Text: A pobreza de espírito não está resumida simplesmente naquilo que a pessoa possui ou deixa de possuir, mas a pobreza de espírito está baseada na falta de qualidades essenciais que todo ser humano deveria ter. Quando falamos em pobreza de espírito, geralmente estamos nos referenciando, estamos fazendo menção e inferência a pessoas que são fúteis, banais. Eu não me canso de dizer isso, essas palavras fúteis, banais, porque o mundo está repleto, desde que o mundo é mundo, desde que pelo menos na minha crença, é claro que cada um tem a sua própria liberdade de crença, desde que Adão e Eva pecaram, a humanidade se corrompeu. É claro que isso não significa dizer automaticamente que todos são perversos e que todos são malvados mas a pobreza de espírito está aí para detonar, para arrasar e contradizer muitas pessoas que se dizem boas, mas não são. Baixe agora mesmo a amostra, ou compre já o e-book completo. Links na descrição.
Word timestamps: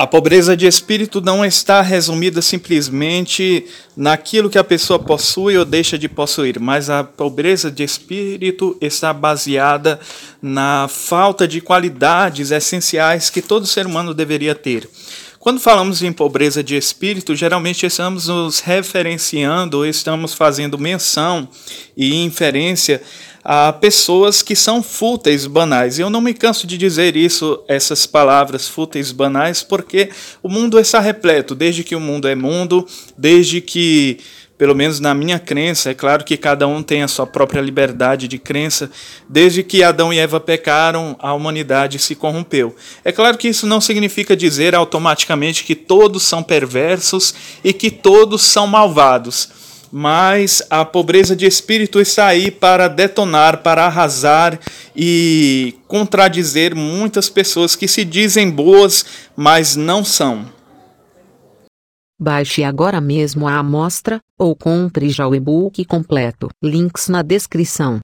A 0.00 0.06
pobreza 0.06 0.56
de 0.56 0.66
espírito 0.66 1.20
não 1.20 1.44
está 1.44 1.82
resumida 1.82 2.40
simplesmente 2.40 3.66
naquilo 3.94 4.48
que 4.48 4.56
a 4.56 4.64
pessoa 4.64 4.98
possui 4.98 5.58
ou 5.58 5.64
deixa 5.66 5.98
de 5.98 6.08
possuir, 6.08 6.58
mas 6.58 6.88
a 6.88 7.04
pobreza 7.04 7.70
de 7.70 7.82
espírito 7.82 8.78
está 8.80 9.12
baseada 9.12 10.00
na 10.40 10.88
falta 10.88 11.46
de 11.46 11.60
qualidades 11.60 12.50
essenciais 12.50 13.28
que 13.28 13.42
todo 13.42 13.66
ser 13.66 13.84
humano 13.84 14.14
deveria 14.14 14.54
ter. 14.54 14.88
Quando 15.40 15.58
falamos 15.58 16.02
em 16.02 16.12
pobreza 16.12 16.62
de 16.62 16.76
espírito, 16.76 17.34
geralmente 17.34 17.86
estamos 17.86 18.28
nos 18.28 18.60
referenciando, 18.60 19.86
estamos 19.86 20.34
fazendo 20.34 20.78
menção 20.78 21.48
e 21.96 22.22
inferência 22.22 23.00
a 23.42 23.72
pessoas 23.72 24.42
que 24.42 24.54
são 24.54 24.82
fúteis, 24.82 25.46
banais. 25.46 25.98
Eu 25.98 26.10
não 26.10 26.20
me 26.20 26.34
canso 26.34 26.66
de 26.66 26.76
dizer 26.76 27.16
isso, 27.16 27.64
essas 27.66 28.04
palavras 28.04 28.68
fúteis, 28.68 29.12
banais, 29.12 29.62
porque 29.62 30.10
o 30.42 30.48
mundo 30.50 30.78
está 30.78 31.00
repleto, 31.00 31.54
desde 31.54 31.84
que 31.84 31.96
o 31.96 32.00
mundo 32.00 32.28
é 32.28 32.34
mundo, 32.34 32.86
desde 33.16 33.62
que 33.62 34.18
pelo 34.60 34.74
menos 34.74 35.00
na 35.00 35.14
minha 35.14 35.38
crença, 35.38 35.88
é 35.88 35.94
claro 35.94 36.22
que 36.22 36.36
cada 36.36 36.68
um 36.68 36.82
tem 36.82 37.02
a 37.02 37.08
sua 37.08 37.26
própria 37.26 37.62
liberdade 37.62 38.28
de 38.28 38.38
crença, 38.38 38.90
desde 39.26 39.62
que 39.62 39.82
Adão 39.82 40.12
e 40.12 40.18
Eva 40.18 40.38
pecaram, 40.38 41.16
a 41.18 41.32
humanidade 41.32 41.98
se 41.98 42.14
corrompeu. 42.14 42.76
É 43.02 43.10
claro 43.10 43.38
que 43.38 43.48
isso 43.48 43.66
não 43.66 43.80
significa 43.80 44.36
dizer 44.36 44.74
automaticamente 44.74 45.64
que 45.64 45.74
todos 45.74 46.24
são 46.24 46.42
perversos 46.42 47.34
e 47.64 47.72
que 47.72 47.90
todos 47.90 48.42
são 48.42 48.66
malvados 48.66 49.48
mas 49.92 50.62
a 50.70 50.84
pobreza 50.84 51.34
de 51.34 51.46
espírito 51.46 52.00
está 52.00 52.26
aí 52.26 52.48
para 52.48 52.86
detonar, 52.86 53.56
para 53.56 53.86
arrasar 53.86 54.56
e 54.94 55.74
contradizer 55.88 56.76
muitas 56.76 57.28
pessoas 57.28 57.74
que 57.74 57.88
se 57.88 58.04
dizem 58.04 58.48
boas, 58.48 59.04
mas 59.34 59.74
não 59.74 60.04
são. 60.04 60.59
Baixe 62.22 62.62
agora 62.62 63.00
mesmo 63.00 63.48
a 63.48 63.56
amostra, 63.56 64.20
ou 64.36 64.54
compre 64.54 65.08
já 65.08 65.26
o 65.26 65.34
e-book 65.34 65.82
completo. 65.86 66.50
Links 66.62 67.08
na 67.08 67.22
descrição. 67.22 67.98